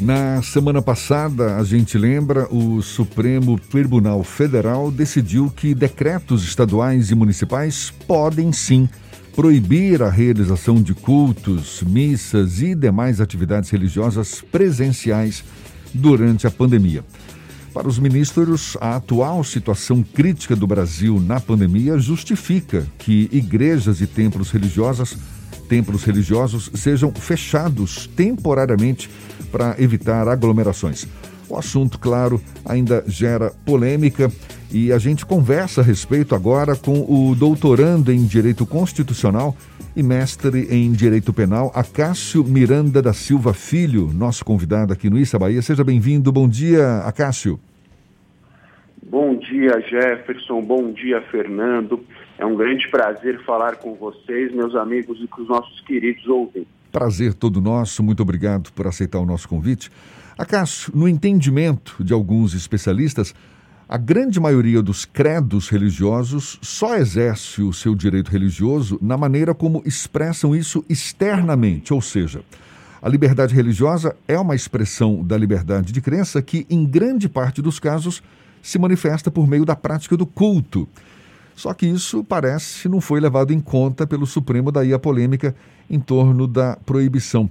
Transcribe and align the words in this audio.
Na 0.00 0.40
semana 0.40 0.80
passada, 0.80 1.56
a 1.56 1.64
gente 1.64 1.98
lembra, 1.98 2.48
o 2.50 2.80
Supremo 2.80 3.58
Tribunal 3.58 4.24
Federal 4.24 4.90
decidiu 4.90 5.52
que 5.54 5.74
decretos 5.74 6.42
estaduais 6.42 7.10
e 7.10 7.14
municipais 7.14 7.92
podem 8.06 8.50
sim 8.50 8.88
proibir 9.36 10.02
a 10.02 10.08
realização 10.08 10.82
de 10.82 10.94
cultos, 10.94 11.82
missas 11.86 12.62
e 12.62 12.74
demais 12.74 13.20
atividades 13.20 13.68
religiosas 13.68 14.40
presenciais 14.40 15.44
durante 15.92 16.46
a 16.46 16.50
pandemia. 16.50 17.04
Para 17.74 17.86
os 17.86 17.98
ministros, 17.98 18.78
a 18.80 18.96
atual 18.96 19.44
situação 19.44 20.02
crítica 20.02 20.56
do 20.56 20.66
Brasil 20.66 21.20
na 21.20 21.38
pandemia 21.38 21.98
justifica 21.98 22.86
que 22.98 23.28
igrejas 23.30 24.00
e 24.00 24.06
templos 24.06 24.50
religiosos, 24.50 25.14
templos 25.68 26.04
religiosos 26.04 26.70
sejam 26.74 27.12
fechados 27.12 28.08
temporariamente 28.16 29.10
para 29.50 29.74
evitar 29.78 30.28
aglomerações. 30.28 31.06
O 31.48 31.56
assunto, 31.56 31.98
claro, 31.98 32.40
ainda 32.64 33.02
gera 33.08 33.50
polêmica 33.64 34.30
e 34.72 34.92
a 34.92 34.98
gente 34.98 35.26
conversa 35.26 35.80
a 35.80 35.84
respeito 35.84 36.34
agora 36.34 36.76
com 36.76 37.00
o 37.00 37.34
doutorando 37.34 38.12
em 38.12 38.24
Direito 38.24 38.64
Constitucional 38.64 39.56
e 39.96 40.02
mestre 40.02 40.68
em 40.70 40.92
Direito 40.92 41.32
Penal, 41.32 41.72
Acácio 41.74 42.44
Miranda 42.44 43.02
da 43.02 43.12
Silva 43.12 43.52
Filho, 43.52 44.12
nosso 44.14 44.44
convidado 44.44 44.92
aqui 44.92 45.10
no 45.10 45.18
Issa 45.18 45.38
Bahia. 45.38 45.60
Seja 45.60 45.82
bem-vindo. 45.82 46.30
Bom 46.30 46.48
dia, 46.48 46.98
Acácio. 46.98 47.58
Bom 49.02 49.34
dia, 49.34 49.80
Jefferson. 49.80 50.62
Bom 50.62 50.92
dia, 50.92 51.20
Fernando. 51.22 52.04
É 52.38 52.46
um 52.46 52.54
grande 52.54 52.88
prazer 52.88 53.42
falar 53.44 53.76
com 53.76 53.94
vocês, 53.94 54.54
meus 54.54 54.76
amigos 54.76 55.20
e 55.20 55.26
com 55.26 55.42
os 55.42 55.48
nossos 55.48 55.80
queridos 55.80 56.26
ouvintes. 56.28 56.79
Prazer 56.90 57.34
todo 57.34 57.60
nosso, 57.60 58.02
muito 58.02 58.22
obrigado 58.22 58.72
por 58.72 58.86
aceitar 58.86 59.18
o 59.18 59.26
nosso 59.26 59.48
convite. 59.48 59.90
Acaso, 60.36 60.90
no 60.94 61.08
entendimento 61.08 62.02
de 62.02 62.12
alguns 62.12 62.54
especialistas, 62.54 63.34
a 63.88 63.96
grande 63.96 64.38
maioria 64.38 64.82
dos 64.82 65.04
credos 65.04 65.68
religiosos 65.68 66.58
só 66.62 66.96
exerce 66.96 67.60
o 67.62 67.72
seu 67.72 67.94
direito 67.94 68.30
religioso 68.30 68.98
na 69.02 69.16
maneira 69.16 69.54
como 69.54 69.82
expressam 69.84 70.54
isso 70.54 70.84
externamente, 70.88 71.92
ou 71.92 72.00
seja, 72.00 72.42
a 73.02 73.08
liberdade 73.08 73.54
religiosa 73.54 74.14
é 74.28 74.38
uma 74.38 74.54
expressão 74.54 75.24
da 75.24 75.36
liberdade 75.36 75.92
de 75.92 76.00
crença 76.00 76.42
que, 76.42 76.66
em 76.68 76.84
grande 76.84 77.28
parte 77.28 77.62
dos 77.62 77.78
casos, 77.78 78.22
se 78.62 78.78
manifesta 78.78 79.30
por 79.30 79.46
meio 79.46 79.64
da 79.64 79.74
prática 79.74 80.16
do 80.16 80.26
culto. 80.26 80.86
Só 81.60 81.74
que 81.74 81.84
isso 81.84 82.24
parece 82.24 82.88
não 82.88 83.02
foi 83.02 83.20
levado 83.20 83.52
em 83.52 83.60
conta 83.60 84.06
pelo 84.06 84.24
Supremo, 84.24 84.72
daí 84.72 84.94
a 84.94 84.98
polêmica 84.98 85.54
em 85.90 86.00
torno 86.00 86.46
da 86.46 86.74
proibição. 86.86 87.50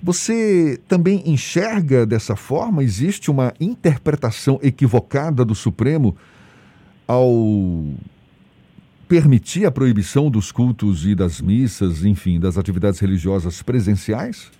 Você 0.00 0.80
também 0.86 1.24
enxerga 1.26 2.06
dessa 2.06 2.36
forma? 2.36 2.84
Existe 2.84 3.32
uma 3.32 3.52
interpretação 3.58 4.60
equivocada 4.62 5.44
do 5.44 5.56
Supremo 5.56 6.16
ao 7.04 7.84
permitir 9.08 9.66
a 9.66 9.72
proibição 9.72 10.30
dos 10.30 10.52
cultos 10.52 11.04
e 11.04 11.16
das 11.16 11.40
missas, 11.40 12.04
enfim, 12.04 12.38
das 12.38 12.56
atividades 12.58 13.00
religiosas 13.00 13.60
presenciais? 13.60 14.52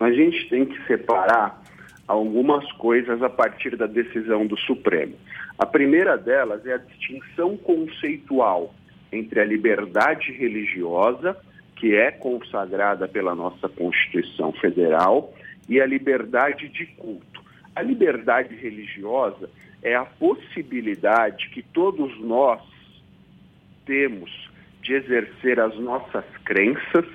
A 0.00 0.10
gente 0.10 0.48
tem 0.48 0.66
que 0.66 0.86
separar 0.88 1.61
algumas 2.06 2.70
coisas 2.72 3.22
a 3.22 3.28
partir 3.28 3.76
da 3.76 3.86
decisão 3.86 4.46
do 4.46 4.58
Supremo. 4.58 5.14
A 5.58 5.66
primeira 5.66 6.16
delas 6.16 6.66
é 6.66 6.74
a 6.74 6.78
distinção 6.78 7.56
conceitual 7.56 8.74
entre 9.12 9.40
a 9.40 9.44
liberdade 9.44 10.32
religiosa, 10.32 11.36
que 11.76 11.94
é 11.94 12.10
consagrada 12.10 13.06
pela 13.06 13.34
nossa 13.34 13.68
Constituição 13.68 14.52
Federal, 14.52 15.32
e 15.68 15.80
a 15.80 15.86
liberdade 15.86 16.68
de 16.68 16.86
culto. 16.86 17.42
A 17.74 17.82
liberdade 17.82 18.54
religiosa 18.54 19.48
é 19.82 19.94
a 19.94 20.04
possibilidade 20.04 21.48
que 21.50 21.62
todos 21.62 22.18
nós 22.20 22.60
temos 23.84 24.30
de 24.82 24.94
exercer 24.94 25.60
as 25.60 25.76
nossas 25.78 26.24
crenças, 26.44 27.06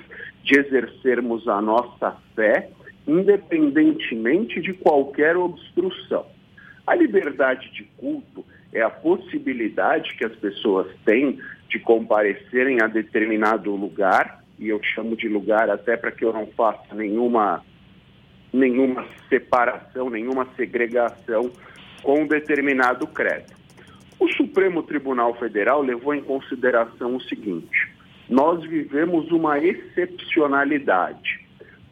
de 0.43 0.59
exercermos 0.59 1.47
a 1.47 1.61
nossa 1.61 2.17
fé, 2.35 2.69
independentemente 3.07 4.59
de 4.59 4.73
qualquer 4.73 5.37
obstrução. 5.37 6.25
A 6.85 6.93
liberdade 6.93 7.71
de 7.71 7.83
culto 7.97 8.45
é 8.73 8.81
a 8.81 8.89
possibilidade 8.89 10.15
que 10.15 10.25
as 10.25 10.35
pessoas 10.35 10.87
têm 11.05 11.39
de 11.69 11.79
comparecerem 11.79 12.81
a 12.81 12.87
determinado 12.87 13.73
lugar, 13.75 14.43
e 14.59 14.69
eu 14.69 14.81
chamo 14.83 15.15
de 15.15 15.27
lugar 15.27 15.69
até 15.69 15.95
para 15.95 16.11
que 16.11 16.25
eu 16.25 16.33
não 16.33 16.47
faça 16.47 16.93
nenhuma, 16.93 17.63
nenhuma 18.51 19.05
separação, 19.29 20.09
nenhuma 20.09 20.47
segregação 20.55 21.51
com 22.01 22.21
um 22.21 22.27
determinado 22.27 23.05
credo. 23.07 23.55
O 24.19 24.27
Supremo 24.29 24.81
Tribunal 24.81 25.35
Federal 25.35 25.81
levou 25.81 26.13
em 26.13 26.21
consideração 26.21 27.15
o 27.15 27.21
seguinte: 27.21 27.89
nós 28.29 28.63
vivemos 28.63 29.31
uma 29.31 29.59
excepcionalidade. 29.59 31.36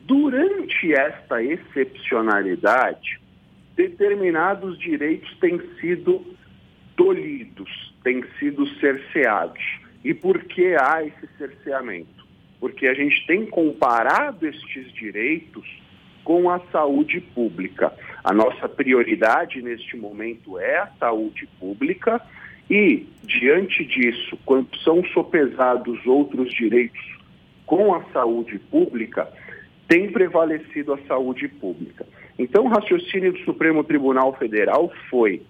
Durante 0.06 0.94
esta 0.94 1.42
excepcionalidade, 1.42 3.20
determinados 3.76 4.78
direitos 4.78 5.36
têm 5.40 5.60
sido 5.82 6.24
tolhidos, 6.96 7.94
têm 8.04 8.24
sido 8.38 8.68
cerceados. 8.80 9.64
E 10.04 10.14
por 10.14 10.44
que 10.44 10.76
há 10.76 11.04
esse 11.04 11.28
cerceamento? 11.40 12.24
Porque 12.60 12.86
a 12.86 12.94
gente 12.94 13.26
tem 13.26 13.48
comparado 13.48 14.48
estes 14.48 14.94
direitos 14.94 15.66
com 16.24 16.52
a 16.52 16.60
saúde 16.72 17.20
pública. 17.20 17.92
A 18.24 18.32
nossa 18.32 18.70
prioridade 18.70 19.60
neste 19.60 19.98
momento 19.98 20.60
é 20.60 20.78
a 20.78 20.92
saúde 21.00 21.50
pública 21.60 22.22
e, 22.70 23.08
diante 23.24 23.84
disso, 23.84 24.38
quando 24.46 24.76
são 24.84 25.04
sopesados 25.06 26.06
outros 26.06 26.54
direitos 26.54 27.04
com 27.66 27.96
a 27.96 28.04
saúde 28.12 28.60
pública, 28.60 29.28
tem 29.88 30.12
prevalecido 30.12 30.94
a 30.94 30.98
saúde 31.08 31.48
pública. 31.48 32.06
Então, 32.38 32.66
o 32.66 32.70
raciocínio 32.70 33.34
do 33.34 33.40
Supremo 33.40 33.84
Tribunal 33.84 34.34
Federal 34.34 34.92
foi: 35.10 35.42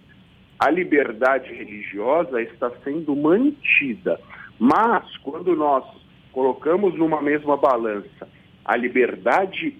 a 0.59 0.69
liberdade 0.69 1.53
religiosa 1.53 2.41
está 2.41 2.71
sendo 2.83 3.15
mantida, 3.15 4.19
mas 4.59 5.15
quando 5.17 5.55
nós 5.55 5.83
colocamos 6.31 6.95
numa 6.95 7.21
mesma 7.21 7.55
balança 7.57 8.27
a 8.63 8.75
liberdade 8.75 9.77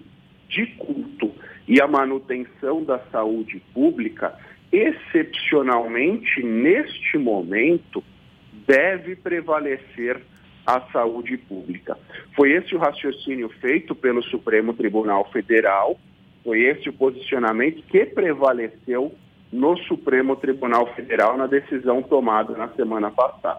de 0.48 0.66
culto 0.78 1.32
e 1.66 1.80
a 1.80 1.88
manutenção 1.88 2.84
da 2.84 2.98
saúde 3.10 3.60
pública, 3.74 4.38
excepcionalmente, 4.70 6.42
neste 6.42 7.18
momento, 7.18 8.02
deve 8.66 9.16
prevalecer 9.16 10.20
a 10.66 10.80
saúde 10.92 11.36
pública. 11.36 11.96
Foi 12.34 12.52
esse 12.52 12.74
o 12.74 12.78
raciocínio 12.78 13.48
feito 13.60 13.94
pelo 13.94 14.22
Supremo 14.24 14.74
Tribunal 14.74 15.30
Federal 15.30 15.96
foi 16.46 16.60
esse 16.60 16.88
o 16.88 16.92
posicionamento 16.92 17.82
que 17.88 18.06
prevaleceu 18.06 19.12
no 19.52 19.76
Supremo 19.78 20.36
Tribunal 20.36 20.86
Federal 20.94 21.36
na 21.36 21.48
decisão 21.48 22.00
tomada 22.02 22.56
na 22.56 22.68
semana 22.68 23.10
passada. 23.10 23.58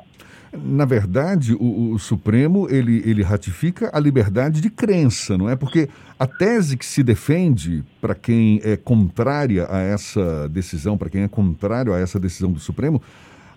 Na 0.53 0.85
verdade, 0.85 1.53
o, 1.53 1.91
o, 1.91 1.99
Supremo 1.99 2.69
ele, 2.69 3.01
ele 3.05 3.21
ratifica 3.21 3.91
a 3.93 3.99
liberdade 3.99 4.61
de 4.61 4.69
crença, 4.69 5.37
não 5.37 5.49
é? 5.49 5.57
Porque 5.57 5.89
a 6.17 6.25
tese 6.25 6.77
que 6.77 6.85
se 6.85 7.03
defende 7.03 7.83
para 7.99 8.15
quem 8.15 8.61
é 8.63 8.77
contrária 8.77 9.67
a 9.69 9.79
essa 9.79 10.47
decisão, 10.47 10.97
para 10.97 11.09
quem 11.09 11.23
é 11.23 11.27
contrário 11.27 11.93
a 11.93 11.99
essa 11.99 12.17
decisão 12.17 12.51
do 12.51 12.59
Supremo, 12.59 13.01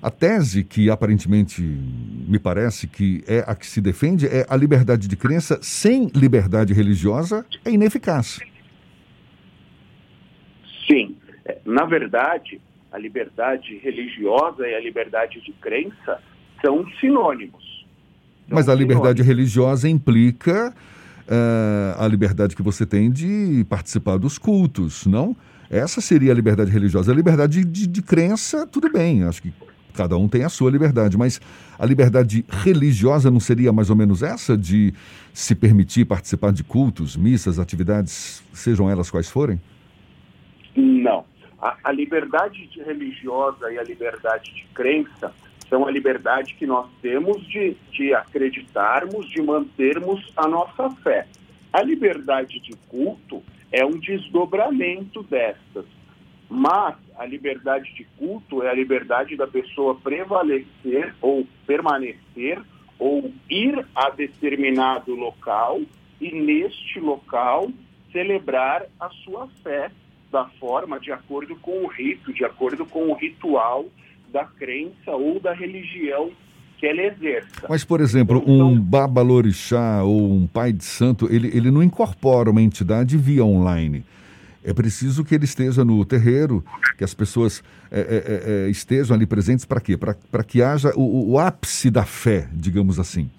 a 0.02 0.10
tese 0.10 0.64
que 0.64 0.88
aparentemente 0.88 1.60
me 1.62 2.38
parece 2.38 2.86
que 2.86 3.22
é 3.26 3.44
a 3.46 3.54
que 3.54 3.66
se 3.66 3.80
defende 3.80 4.26
é 4.26 4.46
a 4.48 4.56
liberdade 4.56 5.06
de 5.06 5.16
crença 5.16 5.58
sem 5.60 6.10
liberdade 6.14 6.72
religiosa 6.72 7.44
é 7.64 7.70
ineficaz. 7.70 8.40
Sim. 10.86 11.16
É, 11.44 11.58
na 11.64 11.84
verdade, 11.84 12.60
a 12.90 12.98
liberdade 12.98 13.76
religiosa 13.78 14.66
e 14.66 14.74
a 14.74 14.80
liberdade 14.80 15.40
de 15.40 15.52
crença 15.52 16.20
são 16.64 16.86
sinônimos. 16.98 17.86
São 18.48 18.56
Mas 18.56 18.68
a 18.68 18.74
liberdade 18.74 19.22
religiosa 19.22 19.88
implica 19.88 20.74
uh, 21.28 22.02
a 22.02 22.08
liberdade 22.08 22.56
que 22.56 22.62
você 22.62 22.86
tem 22.86 23.10
de 23.10 23.64
participar 23.68 24.16
dos 24.16 24.38
cultos, 24.38 25.06
não? 25.06 25.36
Essa 25.70 26.00
seria 26.00 26.32
a 26.32 26.34
liberdade 26.34 26.70
religiosa. 26.70 27.12
A 27.12 27.14
liberdade 27.14 27.64
de, 27.64 27.64
de, 27.64 27.86
de 27.86 28.02
crença, 28.02 28.66
tudo 28.66 28.90
bem, 28.90 29.22
acho 29.22 29.42
que 29.42 29.52
cada 30.00 30.16
um 30.16 30.26
tem 30.26 30.44
a 30.44 30.48
sua 30.48 30.70
liberdade, 30.70 31.18
mas 31.18 31.38
a 31.78 31.84
liberdade 31.84 32.42
religiosa 32.48 33.30
não 33.30 33.38
seria 33.38 33.70
mais 33.70 33.90
ou 33.90 33.96
menos 33.96 34.22
essa 34.22 34.56
de 34.56 34.94
se 35.30 35.54
permitir 35.54 36.06
participar 36.06 36.52
de 36.52 36.64
cultos, 36.64 37.16
missas, 37.16 37.58
atividades, 37.58 38.42
sejam 38.50 38.88
elas 38.88 39.10
quais 39.10 39.30
forem? 39.30 39.60
Não. 40.74 41.26
A, 41.60 41.76
a 41.84 41.92
liberdade 41.92 42.66
religiosa 42.82 43.70
e 43.70 43.78
a 43.78 43.82
liberdade 43.82 44.54
de 44.54 44.64
crença 44.72 45.34
são 45.68 45.86
a 45.86 45.90
liberdade 45.90 46.54
que 46.54 46.66
nós 46.66 46.88
temos 47.02 47.46
de, 47.46 47.76
de 47.92 48.14
acreditarmos, 48.14 49.28
de 49.28 49.42
mantermos 49.42 50.32
a 50.34 50.48
nossa 50.48 50.88
fé. 51.02 51.26
A 51.70 51.82
liberdade 51.82 52.58
de 52.58 52.74
culto 52.88 53.42
é 53.70 53.84
um 53.84 53.98
desdobramento 53.98 55.22
destas. 55.24 55.84
Mas 56.50 56.96
a 57.16 57.24
liberdade 57.24 57.94
de 57.94 58.04
culto 58.18 58.62
é 58.62 58.70
a 58.70 58.74
liberdade 58.74 59.36
da 59.36 59.46
pessoa 59.46 59.94
prevalecer 59.94 61.14
ou 61.22 61.46
permanecer 61.64 62.60
ou 62.98 63.32
ir 63.48 63.86
a 63.94 64.10
determinado 64.10 65.14
local 65.14 65.80
e 66.20 66.34
neste 66.34 66.98
local 66.98 67.70
celebrar 68.12 68.84
a 68.98 69.08
sua 69.24 69.48
fé 69.62 69.90
da 70.30 70.44
forma 70.58 70.98
de 70.98 71.12
acordo 71.12 71.54
com 71.56 71.84
o 71.84 71.86
rito, 71.86 72.32
de 72.32 72.44
acordo 72.44 72.84
com 72.84 73.08
o 73.08 73.14
ritual 73.14 73.86
da 74.32 74.44
crença 74.44 75.12
ou 75.12 75.40
da 75.40 75.52
religião 75.52 76.30
que 76.78 76.86
ela 76.86 77.02
exerça. 77.02 77.66
Mas, 77.68 77.84
por 77.84 78.00
exemplo, 78.00 78.38
então, 78.38 78.72
um 78.72 78.80
babalorixá 78.80 80.02
ou 80.02 80.32
um 80.32 80.46
pai 80.46 80.72
de 80.72 80.84
santo, 80.84 81.28
ele, 81.30 81.48
ele 81.48 81.70
não 81.70 81.82
incorpora 81.82 82.50
uma 82.50 82.62
entidade 82.62 83.16
via 83.16 83.44
online. 83.44 84.04
É 84.62 84.74
preciso 84.74 85.24
que 85.24 85.34
ele 85.34 85.44
esteja 85.44 85.84
no 85.84 86.04
terreiro, 86.04 86.62
que 86.98 87.02
as 87.02 87.14
pessoas 87.14 87.64
é, 87.90 88.00
é, 88.00 88.04
é, 88.04 88.66
é 88.66 88.70
estejam 88.70 89.16
ali 89.16 89.26
presentes 89.26 89.64
para 89.64 89.80
quê? 89.80 89.96
Para 89.96 90.44
que 90.44 90.62
haja 90.62 90.92
o, 90.94 91.32
o, 91.32 91.38
ápice 91.38 91.90
da 91.90 92.04
fé, 92.04 92.46
digamos 92.52 92.98
assim. 92.98 93.30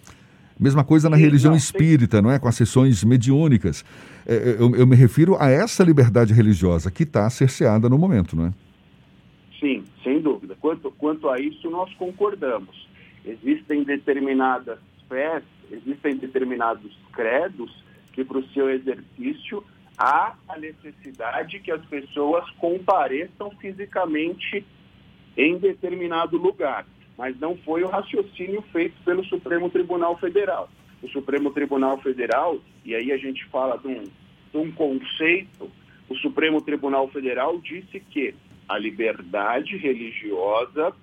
Mesma 0.60 0.84
coisa 0.84 1.10
na 1.10 1.18
Sim, 1.18 1.24
religião 1.24 1.52
não, 1.52 1.58
espírita, 1.58 2.22
não 2.22 2.32
é? 2.32 2.40
Com 2.40 2.48
as 2.48 2.56
sessões 2.56 3.04
mediúnicas. 3.04 3.86
É, 4.26 4.34
é, 4.36 4.56
eu, 4.60 4.76
eu, 4.76 4.88
me 4.88 4.96
refiro 4.96 5.38
a 5.40 5.50
essa 5.50 5.84
liberdade 5.84 6.34
religiosa 6.34 6.90
que 6.90 7.04
está 7.04 7.30
cerceada 7.30 7.88
no 7.88 7.98
momento, 7.98 8.36
não 8.36 8.48
é? 8.48 8.54
Sim, 9.60 9.84
sem 10.04 10.20
dúvida. 10.22 10.56
Quanto, 10.60 10.92
quanto 10.92 11.30
a 11.30 11.40
isso, 11.40 11.70
nós 11.70 11.94
concordamos. 11.96 12.90
Existem 13.24 13.84
determinadas 13.84 14.80
fés, 15.08 15.44
existem 15.72 16.16
determinados 16.18 16.98
credos 17.14 17.72
que, 18.14 18.24
para 18.24 18.40
o 18.40 18.48
seu 18.50 18.70
exercício, 18.70 19.64
há 19.98 20.36
a 20.48 20.58
necessidade 20.58 21.60
que 21.60 21.72
as 21.72 21.84
pessoas 21.86 22.50
compareçam 22.52 23.52
fisicamente 23.52 24.66
em 25.38 25.58
determinado 25.58 26.38
lugar. 26.38 26.86
Mas 27.18 27.40
não 27.40 27.56
foi 27.58 27.84
o 27.84 27.88
raciocínio 27.88 28.62
feito 28.72 28.96
pelo 29.04 29.24
Supremo 29.26 29.70
Tribunal 29.70 30.18
Federal. 30.18 30.70
O 31.02 31.08
Supremo 31.10 31.52
Tribunal 31.52 31.98
Federal, 32.00 32.60
e 32.86 32.96
aí 32.96 33.12
a 33.12 33.18
gente 33.18 33.46
fala 33.46 33.78
de 33.78 33.88
um, 33.88 34.04
de 34.04 34.58
um 34.58 34.72
conceito, 34.72 35.70
o 36.10 36.16
Supremo 36.18 36.62
Tribunal 36.62 37.08
Federal 37.10 37.60
disse 37.60 38.00
que 38.00 38.34
a 38.68 38.78
liberdade 38.78 39.78
religiosa 39.78 40.94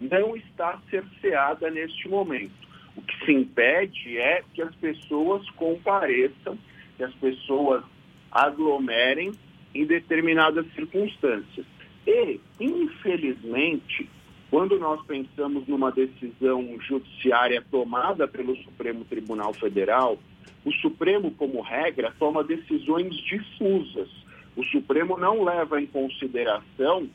não 0.00 0.36
está 0.36 0.80
cerceada 0.90 1.70
neste 1.70 2.08
momento. 2.08 2.52
O 2.96 3.02
que 3.02 3.24
se 3.24 3.32
impede 3.32 4.18
é 4.18 4.42
que 4.54 4.62
as 4.62 4.74
pessoas 4.76 5.48
compareçam, 5.50 6.58
que 6.96 7.04
as 7.04 7.14
pessoas 7.14 7.84
aglomerem 8.30 9.32
em 9.74 9.84
determinadas 9.84 10.66
circunstâncias. 10.74 11.66
E, 12.06 12.40
infelizmente, 12.58 14.08
quando 14.50 14.78
nós 14.78 15.00
pensamos 15.06 15.66
numa 15.68 15.92
decisão 15.92 16.76
judiciária 16.80 17.62
tomada 17.70 18.26
pelo 18.26 18.56
Supremo 18.56 19.04
Tribunal 19.04 19.54
Federal, 19.54 20.18
o 20.64 20.72
Supremo, 20.72 21.30
como 21.32 21.60
regra, 21.60 22.12
toma 22.18 22.42
decisões 22.42 23.14
difusas. 23.16 24.08
O 24.56 24.64
Supremo 24.64 25.16
não 25.16 25.44
leva 25.44 25.80
em 25.80 25.86
consideração 25.86 27.08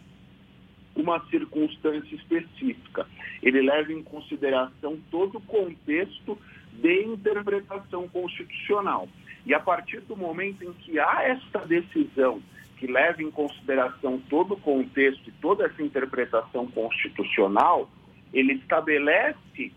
uma 0.95 1.19
circunstância 1.29 2.15
específica. 2.15 3.05
Ele 3.43 3.61
leva 3.61 3.91
em 3.91 4.01
consideração 4.01 4.97
todo 5.11 5.37
o 5.37 5.41
contexto 5.41 6.37
de 6.71 7.03
interpretação 7.03 8.07
constitucional. 8.07 9.09
E 9.45 9.53
a 9.53 9.59
partir 9.59 10.01
do 10.01 10.15
momento 10.15 10.63
em 10.63 10.73
que 10.73 10.99
há 10.99 11.23
esta 11.23 11.59
decisão 11.59 12.41
que 12.77 12.87
leva 12.87 13.21
em 13.21 13.31
consideração 13.31 14.19
todo 14.29 14.55
o 14.55 14.59
contexto 14.59 15.29
e 15.29 15.31
toda 15.33 15.65
essa 15.65 15.81
interpretação 15.81 16.67
constitucional, 16.67 17.89
ele 18.33 18.53
estabelece 18.53 19.71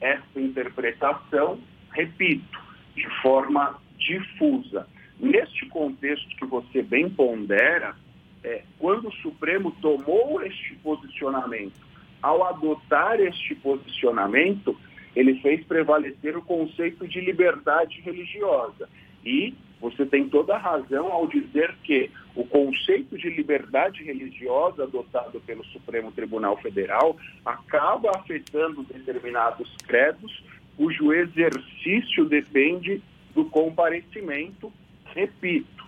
essa 0.00 0.40
interpretação, 0.40 1.60
repito, 1.92 2.60
de 2.94 3.08
forma 3.20 3.78
difusa. 3.98 4.88
Neste 5.20 5.66
contexto 5.66 6.28
que 6.36 6.44
você 6.44 6.82
bem 6.82 7.08
pondera, 7.08 7.94
é, 8.42 8.62
quando 8.78 9.08
o 9.08 9.14
Supremo 9.16 9.70
tomou 9.80 10.42
este 10.42 10.74
posicionamento, 10.76 11.80
ao 12.20 12.44
adotar 12.44 13.20
este 13.20 13.54
posicionamento, 13.56 14.76
ele 15.14 15.40
fez 15.40 15.64
prevalecer 15.64 16.36
o 16.36 16.42
conceito 16.42 17.06
de 17.06 17.20
liberdade 17.20 18.00
religiosa. 18.00 18.88
E 19.24 19.54
você 19.80 20.06
tem 20.06 20.28
toda 20.28 20.54
a 20.54 20.58
razão 20.58 21.10
ao 21.10 21.26
dizer 21.26 21.74
que 21.82 22.10
o 22.34 22.44
conceito 22.44 23.18
de 23.18 23.28
liberdade 23.28 24.02
religiosa 24.04 24.84
adotado 24.84 25.40
pelo 25.40 25.64
Supremo 25.66 26.12
Tribunal 26.12 26.56
Federal 26.58 27.16
acaba 27.44 28.10
afetando 28.14 28.84
determinados 28.84 29.68
credos 29.86 30.42
cujo 30.76 31.12
exercício 31.12 32.24
depende 32.24 33.02
do 33.34 33.44
comparecimento, 33.46 34.72
repito, 35.14 35.84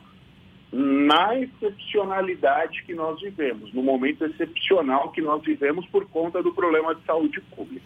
na 0.72 1.38
excepcionalidade 1.38 2.82
que 2.82 2.94
nós 2.94 3.20
vivemos, 3.20 3.72
no 3.72 3.82
momento 3.82 4.25
excepcional 4.25 5.12
que 5.12 5.22
nós 5.22 5.42
vivemos 5.42 5.87
por 5.87 6.04
conta 6.08 6.42
do 6.42 6.52
problema 6.52 6.94
de 6.94 7.04
saúde 7.04 7.40
pública. 7.40 7.84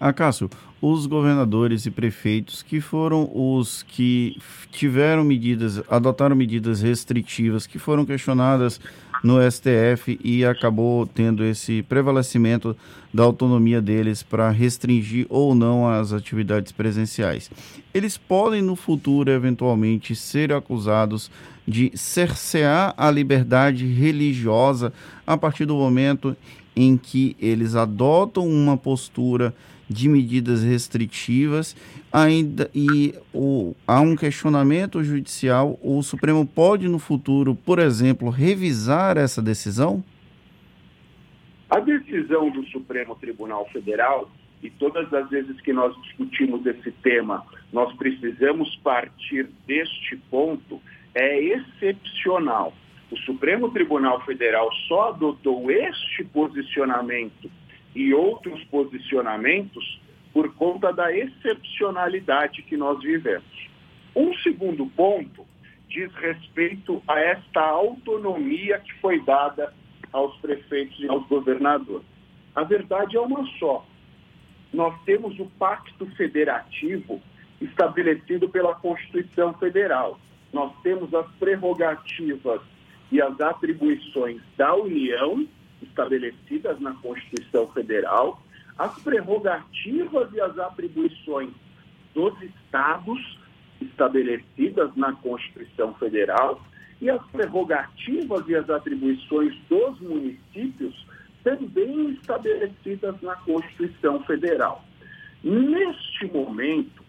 Acácio, 0.00 0.48
os 0.80 1.04
governadores 1.04 1.84
e 1.84 1.90
prefeitos 1.90 2.62
que 2.62 2.80
foram 2.80 3.30
os 3.34 3.82
que 3.82 4.34
tiveram 4.72 5.22
medidas, 5.22 5.82
adotaram 5.90 6.34
medidas 6.34 6.80
restritivas 6.80 7.66
que 7.66 7.78
foram 7.78 8.06
questionadas 8.06 8.80
no 9.22 9.38
STF 9.50 10.18
e 10.24 10.42
acabou 10.42 11.06
tendo 11.06 11.44
esse 11.44 11.82
prevalecimento 11.82 12.74
da 13.12 13.24
autonomia 13.24 13.82
deles 13.82 14.22
para 14.22 14.48
restringir 14.48 15.26
ou 15.28 15.54
não 15.54 15.86
as 15.86 16.14
atividades 16.14 16.72
presenciais. 16.72 17.50
Eles 17.92 18.16
podem 18.16 18.62
no 18.62 18.76
futuro 18.76 19.30
eventualmente 19.30 20.16
ser 20.16 20.50
acusados 20.50 21.30
de 21.68 21.92
cercear 21.94 22.94
a 22.96 23.10
liberdade 23.10 23.86
religiosa 23.86 24.94
a 25.26 25.36
partir 25.36 25.66
do 25.66 25.76
momento 25.76 26.34
em 26.74 26.96
que 26.96 27.36
eles 27.38 27.74
adotam 27.74 28.48
uma 28.48 28.78
postura 28.78 29.54
de 29.90 30.08
medidas 30.08 30.62
restritivas, 30.62 31.76
ainda 32.12 32.70
e 32.72 33.12
há 33.88 34.00
um 34.00 34.14
questionamento 34.14 35.02
judicial, 35.02 35.76
o 35.82 36.00
Supremo 36.00 36.46
pode 36.46 36.86
no 36.86 37.00
futuro, 37.00 37.56
por 37.56 37.80
exemplo, 37.80 38.30
revisar 38.30 39.16
essa 39.16 39.42
decisão? 39.42 40.04
A 41.68 41.80
decisão 41.80 42.50
do 42.50 42.64
Supremo 42.68 43.16
Tribunal 43.16 43.68
Federal, 43.72 44.30
e 44.62 44.70
todas 44.70 45.12
as 45.12 45.28
vezes 45.28 45.60
que 45.60 45.72
nós 45.72 45.92
discutimos 46.02 46.64
esse 46.66 46.92
tema, 47.02 47.44
nós 47.72 47.92
precisamos 47.96 48.76
partir 48.84 49.48
deste 49.66 50.16
ponto, 50.30 50.80
é 51.14 51.42
excepcional. 51.42 52.72
O 53.10 53.16
Supremo 53.18 53.70
Tribunal 53.70 54.24
Federal 54.24 54.72
só 54.86 55.08
adotou 55.08 55.68
este 55.68 56.22
posicionamento 56.24 57.50
e 57.94 58.14
outros 58.14 58.62
posicionamentos 58.64 60.00
por 60.32 60.54
conta 60.54 60.92
da 60.92 61.14
excepcionalidade 61.14 62.62
que 62.62 62.76
nós 62.76 63.00
vivemos. 63.02 63.68
Um 64.14 64.34
segundo 64.38 64.86
ponto 64.86 65.46
diz 65.88 66.12
respeito 66.14 67.02
a 67.06 67.18
esta 67.18 67.60
autonomia 67.60 68.78
que 68.78 68.92
foi 69.00 69.20
dada 69.24 69.74
aos 70.12 70.36
prefeitos 70.36 70.98
e 71.00 71.08
aos 71.08 71.26
governadores. 71.26 72.06
A 72.54 72.62
verdade 72.62 73.16
é 73.16 73.20
uma 73.20 73.44
só. 73.58 73.84
Nós 74.72 74.94
temos 75.04 75.38
o 75.38 75.46
pacto 75.58 76.06
federativo 76.16 77.20
estabelecido 77.60 78.48
pela 78.48 78.74
Constituição 78.74 79.52
Federal. 79.54 80.18
Nós 80.52 80.72
temos 80.82 81.12
as 81.12 81.26
prerrogativas 81.32 82.60
e 83.10 83.20
as 83.20 83.40
atribuições 83.40 84.40
da 84.56 84.74
União 84.74 85.46
estabelecidas 85.82 86.80
na 86.80 86.92
Constituição 86.94 87.68
Federal, 87.68 88.42
as 88.78 88.98
prerrogativas 89.02 90.32
e 90.32 90.40
as 90.40 90.58
atribuições 90.58 91.50
dos 92.14 92.40
estados 92.42 93.38
estabelecidas 93.80 94.94
na 94.96 95.12
Constituição 95.12 95.94
Federal 95.94 96.60
e 97.00 97.08
as 97.08 97.24
prerrogativas 97.28 98.46
e 98.48 98.54
as 98.54 98.68
atribuições 98.68 99.54
dos 99.68 100.00
municípios 100.00 101.06
também 101.42 102.10
estabelecidas 102.10 103.20
na 103.22 103.36
Constituição 103.36 104.22
Federal. 104.24 104.84
Neste 105.42 106.26
momento, 106.26 107.02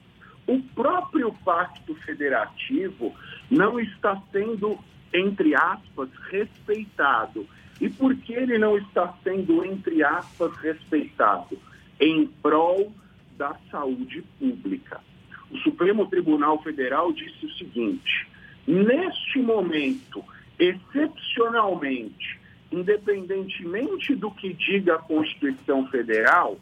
o 0.47 0.61
próprio 0.73 1.33
Pacto 1.45 1.93
Federativo 1.95 3.13
não 3.49 3.79
está 3.79 4.21
sendo, 4.31 4.79
entre 5.13 5.53
aspas, 5.55 6.09
respeitado 6.29 7.45
e 7.81 7.89
por 7.89 8.15
que 8.15 8.31
ele 8.33 8.59
não 8.59 8.77
está 8.77 9.11
sendo, 9.23 9.65
entre 9.65 10.03
aspas, 10.03 10.55
respeitado? 10.57 11.57
Em 11.99 12.27
prol 12.27 12.93
da 13.35 13.55
saúde 13.71 14.23
pública. 14.37 15.01
O 15.49 15.57
Supremo 15.57 16.05
Tribunal 16.05 16.61
Federal 16.61 17.11
disse 17.11 17.43
o 17.43 17.51
seguinte: 17.53 18.27
Neste 18.67 19.39
momento, 19.39 20.23
excepcionalmente, 20.59 22.39
independentemente 22.71 24.13
do 24.15 24.29
que 24.29 24.53
diga 24.53 24.95
a 24.95 24.99
Constituição 24.99 25.87
Federal, 25.87 26.59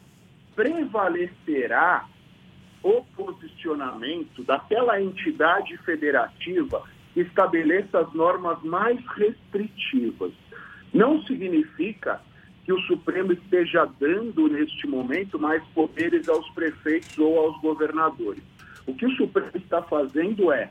prevalecerá 0.56 2.06
o 2.82 3.04
posicionamento 3.14 4.42
daquela 4.42 5.00
entidade 5.00 5.76
federativa 5.78 6.82
que 7.12 7.20
estabeleça 7.20 8.00
as 8.00 8.12
normas 8.14 8.62
mais 8.62 8.98
restritivas. 9.08 10.32
Não 10.92 11.22
significa 11.22 12.20
que 12.64 12.72
o 12.72 12.80
Supremo 12.82 13.32
esteja 13.32 13.88
dando, 13.98 14.48
neste 14.48 14.86
momento, 14.86 15.38
mais 15.38 15.62
poderes 15.74 16.28
aos 16.28 16.48
prefeitos 16.50 17.18
ou 17.18 17.38
aos 17.38 17.60
governadores. 17.60 18.42
O 18.86 18.94
que 18.94 19.06
o 19.06 19.16
Supremo 19.16 19.50
está 19.54 19.82
fazendo 19.82 20.52
é, 20.52 20.70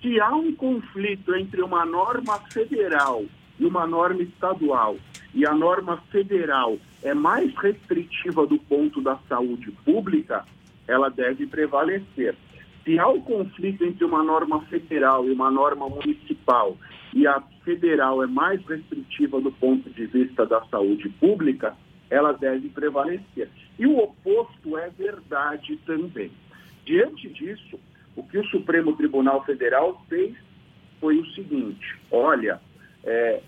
se 0.00 0.20
há 0.20 0.34
um 0.34 0.54
conflito 0.54 1.34
entre 1.34 1.62
uma 1.62 1.84
norma 1.84 2.38
federal 2.50 3.24
e 3.58 3.64
uma 3.64 3.86
norma 3.86 4.22
estadual, 4.22 4.96
e 5.34 5.44
a 5.44 5.52
norma 5.52 5.98
federal 6.10 6.78
é 7.02 7.12
mais 7.12 7.54
restritiva 7.56 8.46
do 8.46 8.58
ponto 8.58 9.02
da 9.02 9.18
saúde 9.28 9.70
pública, 9.84 10.44
ela 10.88 11.10
deve 11.10 11.46
prevalecer. 11.46 12.34
Se 12.86 12.96
há 13.00 13.08
um 13.08 13.20
conflito 13.20 13.84
entre 13.84 14.04
uma 14.04 14.22
norma 14.22 14.60
federal 14.66 15.26
e 15.26 15.32
uma 15.32 15.50
norma 15.50 15.88
municipal, 15.88 16.78
e 17.12 17.26
a 17.26 17.42
federal 17.64 18.22
é 18.22 18.28
mais 18.28 18.64
restritiva 18.64 19.40
do 19.40 19.50
ponto 19.50 19.90
de 19.90 20.06
vista 20.06 20.46
da 20.46 20.64
saúde 20.66 21.08
pública, 21.18 21.76
ela 22.08 22.30
deve 22.30 22.68
prevalecer. 22.68 23.50
E 23.76 23.88
o 23.88 23.98
oposto 23.98 24.78
é 24.78 24.88
verdade 24.90 25.76
também. 25.84 26.30
Diante 26.84 27.28
disso, 27.30 27.76
o 28.14 28.22
que 28.22 28.38
o 28.38 28.46
Supremo 28.46 28.96
Tribunal 28.96 29.44
Federal 29.44 30.00
fez 30.08 30.36
foi 31.00 31.18
o 31.18 31.26
seguinte: 31.32 31.98
olha, 32.12 32.60
é, 33.02 33.42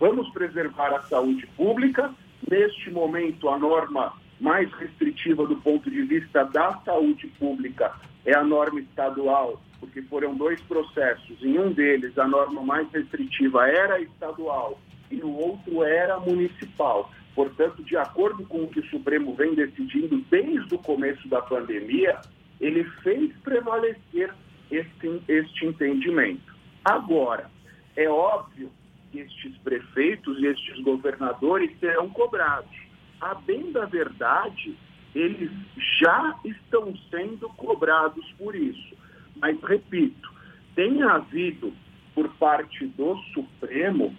vamos 0.00 0.28
preservar 0.30 0.92
a 0.96 1.02
saúde 1.02 1.46
pública. 1.56 2.12
Neste 2.50 2.90
momento, 2.90 3.48
a 3.48 3.56
norma 3.56 4.14
mais 4.40 4.72
restritiva 4.72 5.46
do 5.46 5.56
ponto 5.56 5.90
de 5.90 6.02
vista 6.02 6.44
da 6.44 6.72
saúde 6.84 7.26
pública 7.38 7.92
é 8.24 8.34
a 8.34 8.42
norma 8.42 8.80
estadual, 8.80 9.60
porque 9.78 10.02
foram 10.02 10.34
dois 10.34 10.60
processos. 10.62 11.42
Em 11.42 11.58
um 11.58 11.72
deles, 11.72 12.18
a 12.18 12.26
norma 12.26 12.62
mais 12.62 12.90
restritiva 12.90 13.68
era 13.68 14.00
estadual 14.00 14.80
e 15.10 15.16
no 15.16 15.36
outro 15.36 15.84
era 15.84 16.18
municipal. 16.18 17.10
Portanto, 17.34 17.82
de 17.84 17.96
acordo 17.96 18.44
com 18.46 18.64
o 18.64 18.68
que 18.68 18.80
o 18.80 18.86
Supremo 18.86 19.34
vem 19.34 19.54
decidindo 19.54 20.24
desde 20.30 20.74
o 20.74 20.78
começo 20.78 21.28
da 21.28 21.40
pandemia, 21.42 22.20
ele 22.60 22.84
fez 23.02 23.32
prevalecer 23.38 24.34
este, 24.70 25.22
este 25.28 25.66
entendimento. 25.66 26.54
Agora, 26.84 27.50
é 27.96 28.08
óbvio 28.08 28.70
que 29.10 29.20
estes 29.20 29.56
prefeitos 29.58 30.38
e 30.38 30.46
estes 30.46 30.82
governadores 30.82 31.70
serão 31.78 32.08
cobrados 32.10 32.89
a 33.20 33.34
bem 33.34 33.70
da 33.70 33.84
verdade, 33.84 34.76
eles 35.14 35.50
já 35.98 36.38
estão 36.44 36.94
sendo 37.10 37.48
cobrados 37.50 38.24
por 38.38 38.54
isso. 38.54 38.96
Mas, 39.36 39.60
repito, 39.62 40.32
tem 40.74 41.02
havido, 41.02 41.72
por 42.14 42.28
parte 42.34 42.86
do 42.86 43.16
Supremo, 43.34 44.14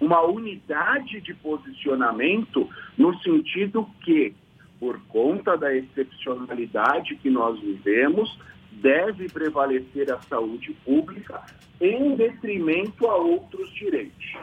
uma 0.00 0.22
unidade 0.22 1.20
de 1.20 1.34
posicionamento 1.34 2.68
no 2.96 3.16
sentido 3.20 3.88
que, 4.02 4.34
por 4.80 5.00
conta 5.06 5.56
da 5.56 5.74
excepcionalidade 5.74 7.16
que 7.16 7.30
nós 7.30 7.60
vivemos, 7.60 8.36
deve 8.72 9.28
prevalecer 9.28 10.12
a 10.12 10.20
saúde 10.22 10.72
pública 10.84 11.42
em 11.80 12.16
detrimento 12.16 13.06
a 13.06 13.16
outros 13.16 13.72
direitos. 13.74 14.36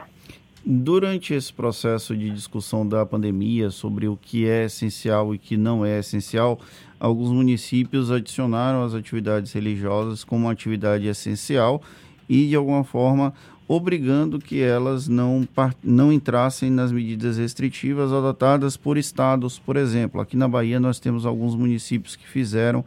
Durante 0.64 1.32
esse 1.32 1.50
processo 1.52 2.14
de 2.14 2.30
discussão 2.30 2.86
da 2.86 3.06
pandemia 3.06 3.70
sobre 3.70 4.06
o 4.06 4.16
que 4.16 4.46
é 4.46 4.66
essencial 4.66 5.34
e 5.34 5.38
que 5.38 5.56
não 5.56 5.86
é 5.86 5.98
essencial, 6.00 6.60
alguns 6.98 7.30
municípios 7.30 8.10
adicionaram 8.10 8.82
as 8.82 8.94
atividades 8.94 9.52
religiosas 9.52 10.22
como 10.22 10.50
atividade 10.50 11.06
essencial 11.06 11.82
e, 12.28 12.46
de 12.46 12.54
alguma 12.54 12.84
forma, 12.84 13.32
obrigando 13.66 14.38
que 14.38 14.60
elas 14.60 15.08
não, 15.08 15.48
não 15.82 16.12
entrassem 16.12 16.70
nas 16.70 16.92
medidas 16.92 17.38
restritivas 17.38 18.12
adotadas 18.12 18.76
por 18.76 18.98
estados. 18.98 19.58
Por 19.58 19.78
exemplo, 19.78 20.20
aqui 20.20 20.36
na 20.36 20.46
Bahia 20.46 20.78
nós 20.78 21.00
temos 21.00 21.24
alguns 21.24 21.54
municípios 21.54 22.16
que 22.16 22.28
fizeram 22.28 22.84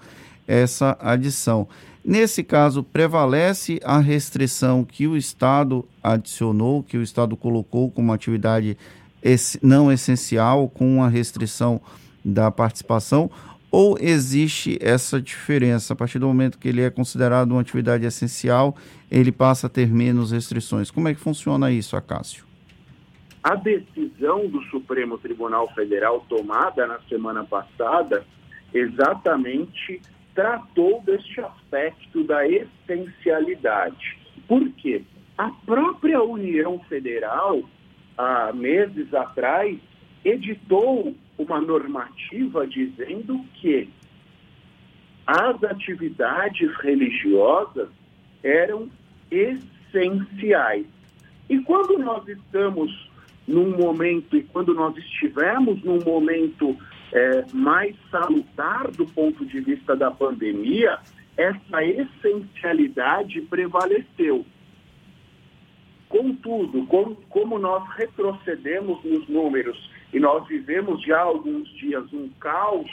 essa 0.48 0.98
adição. 1.00 1.68
Nesse 2.04 2.44
caso, 2.44 2.84
prevalece 2.84 3.80
a 3.84 3.98
restrição 4.00 4.84
que 4.84 5.08
o 5.08 5.16
Estado 5.16 5.88
adicionou, 6.02 6.84
que 6.84 6.98
o 6.98 7.02
Estado 7.02 7.38
colocou 7.38 7.90
como 7.90 8.12
atividade 8.12 8.78
não 9.62 9.90
essencial, 9.90 10.68
com 10.68 11.02
a 11.02 11.08
restrição 11.08 11.80
da 12.24 12.52
participação, 12.52 13.32
ou 13.72 13.98
existe 14.00 14.78
essa 14.82 15.20
diferença? 15.20 15.94
A 15.94 15.96
partir 15.96 16.20
do 16.20 16.28
momento 16.28 16.60
que 16.60 16.68
ele 16.68 16.82
é 16.82 16.90
considerado 16.90 17.52
uma 17.52 17.62
atividade 17.62 18.06
essencial, 18.06 18.76
ele 19.10 19.32
passa 19.32 19.68
a 19.68 19.70
ter 19.70 19.88
menos 19.88 20.32
restrições. 20.32 20.92
Como 20.92 21.08
é 21.08 21.14
que 21.14 21.20
funciona 21.20 21.72
isso, 21.72 21.96
Acácio? 21.96 22.46
A 23.42 23.56
decisão 23.56 24.48
do 24.48 24.62
Supremo 24.66 25.18
Tribunal 25.18 25.74
Federal 25.74 26.24
tomada 26.30 26.86
na 26.86 27.00
semana 27.10 27.44
passada 27.44 28.26
exatamente 28.74 30.02
tratou 30.34 31.02
deste 31.02 31.40
aspecto 31.42 32.24
da 32.24 32.48
essencialidade. 32.48 34.18
Por 34.48 34.70
quê? 34.74 35.04
A 35.38 35.50
própria 35.66 36.22
União 36.22 36.80
Federal, 36.90 37.64
há 38.18 38.52
meses 38.54 39.14
atrás, 39.14 39.78
editou 40.24 41.16
uma 41.38 41.60
normativa 41.60 42.68
dizendo 42.68 43.44
que 43.56 43.90
as 45.26 45.64
atividades 45.64 46.76
religiosas 46.78 47.90
eram 48.44 48.90
essenciais. 49.32 50.86
E 51.50 51.60
quando 51.60 51.98
nós 51.98 52.28
estamos 52.28 53.10
num 53.48 53.76
momento, 53.78 54.38
e 54.38 54.44
quando 54.44 54.74
nós 54.74 54.96
estivemos 54.98 55.82
num 55.84 56.00
momento 56.04 56.78
é, 57.14 57.46
mais 57.54 57.96
salutar 58.10 58.90
do 58.92 59.06
ponto 59.06 59.46
de 59.46 59.62
vista 59.62 59.96
da 59.96 60.10
pandemia, 60.10 60.98
essa 61.38 61.84
essencialidade 61.84 63.40
prevaleceu. 63.42 64.44
Contudo, 66.10 66.86
como, 66.88 67.16
como 67.30 67.60
nós 67.60 67.88
retrocedemos 67.96 69.04
nos 69.04 69.28
números 69.28 69.90
e 70.12 70.20
nós 70.20 70.48
vivemos 70.48 71.04
já 71.04 71.22
alguns 71.22 71.70
dias 71.76 72.12
um 72.12 72.30
caos 72.40 72.90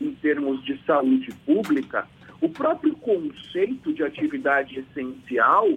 em 0.00 0.12
termos 0.16 0.64
de 0.64 0.76
saúde 0.84 1.32
pública, 1.46 2.08
o 2.40 2.48
próprio 2.48 2.96
conceito 2.96 3.92
de 3.92 4.02
atividade 4.02 4.80
essencial 4.80 5.68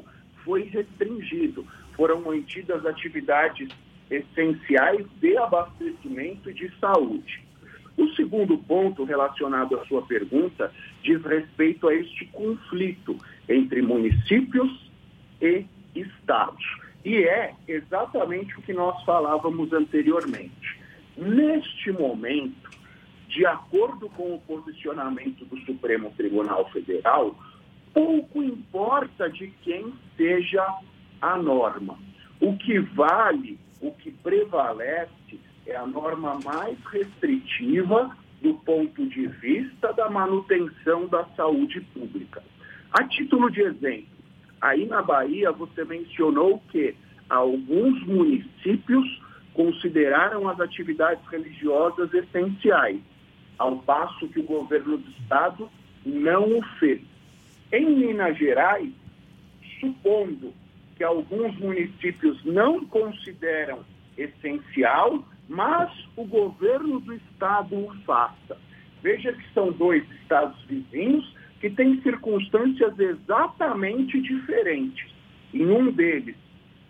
foi 0.43 0.63
restringido. 0.63 1.65
Foram 1.95 2.21
mantidas 2.21 2.83
atividades 2.85 3.69
essenciais 4.09 5.05
de 5.19 5.37
abastecimento 5.37 6.51
de 6.51 6.71
saúde. 6.79 7.45
O 7.97 8.07
segundo 8.09 8.57
ponto 8.57 9.03
relacionado 9.03 9.79
à 9.79 9.85
sua 9.85 10.01
pergunta 10.01 10.71
diz 11.01 11.21
respeito 11.23 11.87
a 11.87 11.93
este 11.93 12.25
conflito 12.27 13.17
entre 13.47 13.81
municípios 13.81 14.91
e 15.41 15.65
estados. 15.95 16.63
E 17.03 17.17
é 17.17 17.53
exatamente 17.67 18.57
o 18.57 18.61
que 18.61 18.73
nós 18.73 19.01
falávamos 19.03 19.71
anteriormente. 19.71 20.79
Neste 21.15 21.91
momento, 21.91 22.69
de 23.29 23.45
acordo 23.45 24.09
com 24.09 24.35
o 24.35 24.41
posicionamento 24.41 25.45
do 25.45 25.57
Supremo 25.61 26.11
Tribunal 26.17 26.69
Federal, 26.71 27.35
pouco 27.93 28.43
importa 28.43 29.29
de 29.29 29.47
quem 29.63 29.93
seja 30.17 30.65
a 31.21 31.37
norma. 31.37 31.97
O 32.41 32.57
que 32.57 32.79
vale, 32.79 33.57
o 33.79 33.91
que 33.91 34.11
prevalece 34.11 35.39
é 35.65 35.75
a 35.75 35.86
norma 35.86 36.39
mais 36.43 36.77
restritiva 36.91 38.15
do 38.41 38.53
ponto 38.53 39.07
de 39.07 39.27
vista 39.27 39.91
da 39.93 40.10
manutenção 40.10 41.07
da 41.07 41.25
saúde 41.36 41.81
pública. 41.93 42.43
A 42.91 43.03
título 43.07 43.50
de 43.50 43.62
exemplo, 43.62 44.07
aí 44.62 44.86
na 44.86 45.01
Bahia 45.01 45.51
você 45.51 45.84
mencionou 45.84 46.62
que 46.72 46.95
alguns 47.29 48.05
municípios 48.05 49.22
consideraram 49.53 50.48
as 50.48 50.60
atividades 50.60 51.25
religiosas 51.27 52.13
essenciais, 52.13 53.00
ao 53.57 53.77
passo 53.77 54.27
que 54.27 54.39
o 54.39 54.43
governo 54.43 54.98
do 54.98 55.10
estado 55.12 55.69
não 56.05 56.60
o 56.60 56.62
fez. 56.77 57.01
Em 57.72 57.89
Minas 57.95 58.38
Gerais, 58.38 58.91
supondo 59.79 60.53
que 60.95 61.03
alguns 61.03 61.57
municípios 61.57 62.43
não 62.45 62.86
consideram 62.86 63.79
essencial, 64.17 65.24
mas 65.47 65.91
o 66.15 66.25
governo 66.25 66.99
do 66.99 67.13
estado 67.13 67.75
o 67.75 67.93
faça. 68.05 68.57
Veja 69.01 69.31
que 69.33 69.53
são 69.53 69.71
dois 69.71 70.03
estados 70.21 70.59
vizinhos 70.63 71.31
que 71.59 71.69
têm 71.69 72.01
circunstâncias 72.01 72.97
exatamente 72.99 74.19
diferentes. 74.21 75.11
Em 75.53 75.65
um 75.69 75.91
deles, 75.91 76.35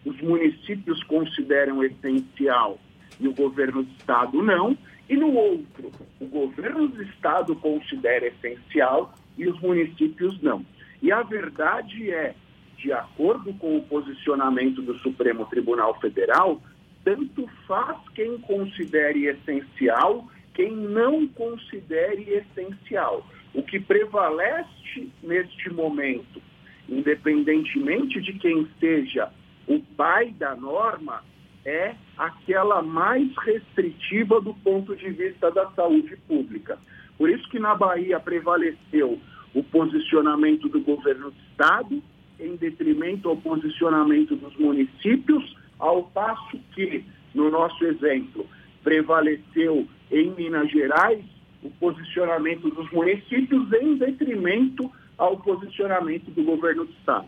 os 0.06 0.20
municípios 0.22 1.04
consideram 1.04 1.84
essencial 1.84 2.80
e 3.20 3.28
o 3.28 3.34
governo 3.34 3.84
do 3.84 3.92
estado 3.98 4.42
não, 4.42 4.78
e 5.10 5.16
no 5.16 5.34
outro, 5.34 5.92
o 6.20 6.26
governo 6.26 6.88
do 6.88 7.02
estado 7.04 7.56
considera 7.56 8.28
essencial 8.28 9.14
e 9.38 9.48
os 9.48 9.60
municípios 9.62 10.42
não. 10.42 10.66
E 11.02 11.12
a 11.12 11.22
verdade 11.22 12.12
é, 12.12 12.34
de 12.78 12.92
acordo 12.92 13.54
com 13.54 13.78
o 13.78 13.84
posicionamento 13.84 14.82
do 14.82 14.98
Supremo 15.00 15.46
Tribunal 15.46 16.00
Federal, 16.00 16.62
tanto 17.06 17.48
faz 17.68 17.98
quem 18.16 18.38
considere 18.40 19.28
essencial, 19.28 20.28
quem 20.56 20.76
não 20.76 21.28
considere 21.28 22.24
essencial. 22.30 23.26
O 23.54 23.62
que 23.64 23.80
prevalece 23.80 25.10
neste 25.24 25.70
momento, 25.72 26.42
independentemente 26.90 28.20
de 28.20 28.34
quem 28.34 28.68
seja 28.80 29.32
o 29.68 29.80
pai 29.96 30.32
da 30.32 30.56
norma, 30.56 31.24
é 31.64 31.96
aquela 32.18 32.82
mais 32.82 33.32
restritiva 33.38 34.42
do 34.42 34.54
ponto 34.56 34.96
de 34.96 35.10
vista 35.12 35.50
da 35.52 35.70
saúde 35.72 36.18
pública. 36.28 36.78
Por 37.18 37.30
isso 37.30 37.48
que 37.50 37.60
na 37.60 37.76
Bahia 37.76 38.20
prevaleceu 38.20 39.20
o 39.54 39.64
posicionamento 39.64 40.68
do 40.68 40.82
governo 40.82 41.32
do 41.32 41.38
Estado 41.52 42.04
em 42.40 42.56
detrimento 42.58 43.30
ao 43.30 43.38
posicionamento 43.38 44.36
dos 44.36 44.56
municípios, 44.58 45.56
ao 45.80 46.04
passo 46.04 46.60
que, 46.74 47.04
no 47.34 47.50
nosso 47.50 47.84
exemplo, 47.86 48.46
prevaleceu 48.84 49.88
em 50.12 50.32
Minas 50.32 50.72
Gerais 50.72 51.24
o 51.64 51.70
posicionamento 51.72 52.70
dos 52.70 52.90
municípios 52.92 53.72
em 53.74 53.98
detrimento 53.98 54.92
ao 55.18 55.38
posicionamento 55.38 56.30
do 56.32 56.44
governo 56.44 56.86
do 56.86 56.92
Estado. 56.92 57.28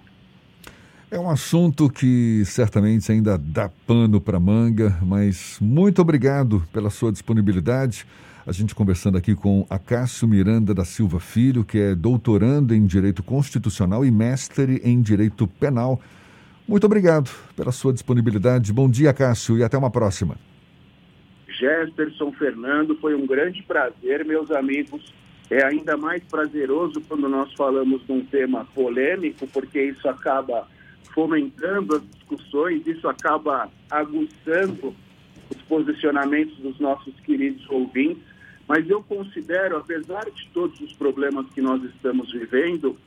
É 1.10 1.18
um 1.18 1.30
assunto 1.30 1.89
que 1.89 2.44
certamente 2.46 3.10
ainda 3.10 3.38
dá 3.38 3.70
pano 3.88 4.20
para 4.20 4.39
manga, 4.39 4.98
mas 5.01 5.58
muito 5.62 6.01
obrigado 6.01 6.63
pela 6.74 6.89
sua 6.89 7.13
disponibilidade. 7.13 8.06
A 8.46 8.51
gente 8.51 8.75
conversando 8.75 9.18
aqui 9.18 9.34
com 9.34 9.66
Acácio 9.70 10.27
Miranda 10.27 10.74
da 10.74 10.84
Silva 10.84 11.20
Filho, 11.20 11.63
que 11.63 11.77
é 11.77 11.96
doutorando 11.96 12.75
em 12.75 12.86
Direito 12.86 13.24
Constitucional 13.24 14.06
e 14.06 14.12
mestre 14.12 14.82
em 14.84 15.01
Direito 15.01 15.48
Penal. 15.48 16.00
Muito 16.67 16.86
obrigado 16.86 17.29
pela 17.55 17.71
sua 17.71 17.93
disponibilidade. 17.93 18.74
Bom 18.74 18.89
dia, 18.89 19.13
Cássio, 19.13 19.57
e 19.57 19.63
até 19.63 19.77
uma 19.77 19.89
próxima. 19.89 20.36
Jefferson 21.47 22.31
Fernando, 22.33 22.97
foi 22.97 23.15
um 23.15 23.25
grande 23.25 23.63
prazer, 23.63 24.25
meus 24.25 24.51
amigos. 24.51 25.13
É 25.50 25.63
ainda 25.63 25.95
mais 25.95 26.21
prazeroso 26.25 27.00
quando 27.07 27.29
nós 27.29 27.53
falamos 27.53 28.05
de 28.05 28.12
um 28.12 28.25
tema 28.25 28.65
polêmico, 28.75 29.47
porque 29.47 29.81
isso 29.81 30.09
acaba 30.09 30.67
fomentando 31.13 31.95
as 31.95 32.03
discussões, 32.09 32.86
isso 32.86 33.07
acaba 33.07 33.69
aguçando 33.89 34.93
os 35.50 35.62
posicionamentos 35.63 36.57
dos 36.57 36.77
nossos 36.79 37.17
queridos 37.21 37.65
ouvintes, 37.69 38.21
mas 38.67 38.88
eu 38.89 39.01
considero, 39.01 39.77
apesar 39.77 40.25
de 40.25 40.50
todos 40.53 40.79
os 40.81 40.91
problemas 40.93 41.47
que 41.53 41.62
nós 41.62 41.81
estamos 41.86 42.29
vivendo, 42.33 42.97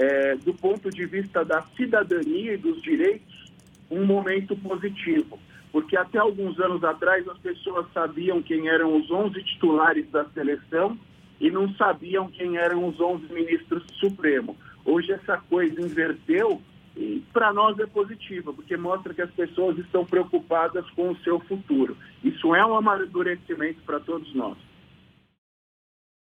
é, 0.00 0.34
do 0.36 0.54
ponto 0.54 0.88
de 0.88 1.04
vista 1.04 1.44
da 1.44 1.60
cidadania 1.76 2.54
e 2.54 2.56
dos 2.56 2.80
direitos, 2.80 3.52
um 3.90 4.06
momento 4.06 4.56
positivo. 4.56 5.38
Porque 5.70 5.94
até 5.94 6.16
alguns 6.18 6.58
anos 6.58 6.82
atrás 6.82 7.28
as 7.28 7.36
pessoas 7.36 7.86
sabiam 7.92 8.40
quem 8.40 8.66
eram 8.66 8.96
os 8.96 9.10
11 9.10 9.42
titulares 9.44 10.10
da 10.10 10.24
seleção 10.30 10.98
e 11.38 11.50
não 11.50 11.70
sabiam 11.74 12.30
quem 12.30 12.56
eram 12.56 12.88
os 12.88 12.98
11 12.98 13.30
ministros 13.30 13.84
do 13.84 13.92
Supremo. 13.96 14.56
Hoje 14.86 15.12
essa 15.12 15.36
coisa 15.36 15.78
inverteu 15.82 16.62
e 16.96 17.22
para 17.30 17.52
nós 17.52 17.78
é 17.78 17.86
positiva, 17.86 18.54
porque 18.54 18.78
mostra 18.78 19.12
que 19.12 19.20
as 19.20 19.30
pessoas 19.30 19.76
estão 19.78 20.06
preocupadas 20.06 20.88
com 20.92 21.10
o 21.10 21.16
seu 21.18 21.38
futuro. 21.40 21.94
Isso 22.24 22.54
é 22.54 22.64
um 22.64 22.74
amadurecimento 22.74 23.80
para 23.84 24.00
todos 24.00 24.34
nós. 24.34 24.56